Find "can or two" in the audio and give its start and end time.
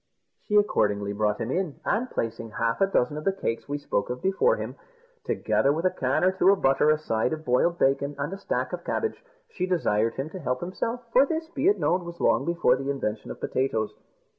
5.91-6.49